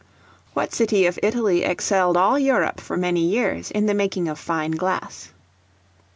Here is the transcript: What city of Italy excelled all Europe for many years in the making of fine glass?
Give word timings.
What 0.53 0.73
city 0.73 1.05
of 1.05 1.19
Italy 1.21 1.61
excelled 1.61 2.17
all 2.17 2.39
Europe 2.39 2.79
for 2.81 2.97
many 2.97 3.19
years 3.21 3.69
in 3.69 3.85
the 3.85 3.93
making 3.93 4.27
of 4.27 4.39
fine 4.39 4.71
glass? 4.71 5.29